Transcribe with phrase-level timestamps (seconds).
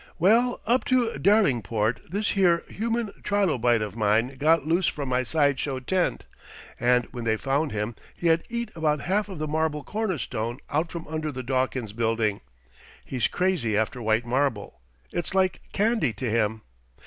[0.17, 5.59] "Well, up to Derlingport this here Human Trilobite of mine got loose from my side
[5.59, 6.25] show tent,
[6.79, 10.91] and when they found him he had eat about half of the marble cornerstone out
[10.91, 12.41] from under the Dawkins Building.
[13.05, 14.79] He's crazy after white marble.
[15.11, 16.63] It's like candy to him.